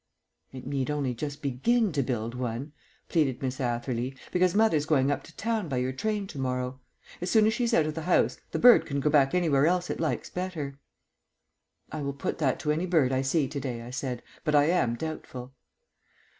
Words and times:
"It 0.51 0.65
need 0.65 0.89
only 0.89 1.13
just 1.13 1.43
begin 1.43 1.91
to 1.91 2.01
build 2.01 2.33
one," 2.33 2.71
pleaded 3.07 3.39
Miss 3.43 3.59
Atherley, 3.59 4.15
"because 4.31 4.55
mother's 4.55 4.87
going 4.87 5.11
up 5.11 5.21
to 5.25 5.35
town 5.37 5.69
by 5.69 5.77
your 5.77 5.91
train 5.93 6.25
to 6.25 6.39
morrow. 6.39 6.79
As 7.21 7.29
soon 7.29 7.45
as 7.45 7.53
she's 7.53 7.71
out 7.71 7.85
of 7.85 7.93
the 7.93 8.01
house 8.01 8.39
the 8.49 8.57
bird 8.57 8.87
can 8.87 8.99
go 8.99 9.11
back 9.11 9.35
anywhere 9.35 9.67
else 9.67 9.91
it 9.91 9.99
likes 9.99 10.31
better." 10.31 10.79
"I 11.91 12.01
will 12.01 12.13
put 12.13 12.39
that 12.39 12.59
to 12.61 12.71
any 12.71 12.87
bird 12.87 13.11
I 13.11 13.21
see 13.21 13.47
to 13.49 13.59
day," 13.59 13.83
I 13.83 13.91
said, 13.91 14.23
"but 14.43 14.55
I 14.55 14.65
am 14.71 14.95
doubtful." 14.95 15.53